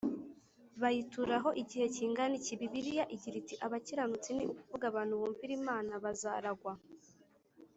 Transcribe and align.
Bayituraho 0.81 1.49
igihe 1.61 1.85
kingana 1.95 2.35
iki 2.39 2.53
bibiliya 2.59 3.05
igira 3.15 3.35
iti 3.41 3.55
abakiranutsi 3.65 4.29
ni 4.35 4.43
ukuvuga 4.51 4.85
abantu 4.91 5.13
bumvira 5.19 5.51
imana 5.59 5.91
bazaragwa 6.03 6.71